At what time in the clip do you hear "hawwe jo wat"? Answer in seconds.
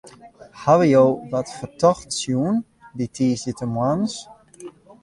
0.61-1.47